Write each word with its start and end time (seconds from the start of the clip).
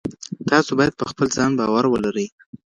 تاسو 0.49 0.71
باید 0.79 0.93
په 0.99 1.05
خپل 1.11 1.27
ځان 1.37 1.51
باور 1.59 1.85
ولرئ. 1.89 2.27